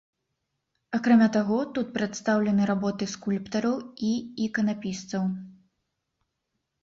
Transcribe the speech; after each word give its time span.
Акрамя 0.97 1.25
таго, 1.35 1.57
тут 1.75 1.89
прадстаўлены 1.97 2.63
работы 2.71 3.03
скульптараў 3.15 3.75
і 4.07 4.11
іканапісцаў. 4.47 5.23